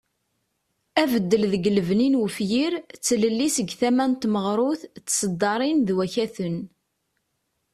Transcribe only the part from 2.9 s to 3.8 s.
tlelli seg